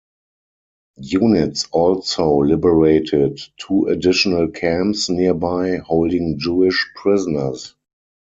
Units 0.97 1.67
also 1.71 2.37
liberated 2.39 3.39
two 3.57 3.85
additional 3.89 4.47
camps 4.47 5.09
nearby 5.11 5.75
holding 5.77 6.39
Jewish 6.39 6.89
prisoners. 6.95 7.75